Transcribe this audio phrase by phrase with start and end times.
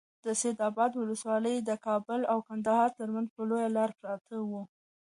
[0.39, 4.61] سید اباد ولسوالي د کابل او کندهار ترمنځ پر لویه لاره پرته ده.